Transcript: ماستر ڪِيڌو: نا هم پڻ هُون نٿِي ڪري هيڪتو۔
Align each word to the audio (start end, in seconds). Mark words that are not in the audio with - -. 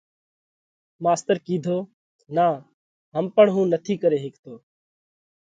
ماستر 1.03 1.37
ڪِيڌو: 1.45 1.77
نا 2.35 2.47
هم 3.15 3.25
پڻ 3.35 3.45
هُون 3.53 3.65
نٿِي 3.73 3.93
ڪري 4.01 4.17
هيڪتو۔ 4.25 4.53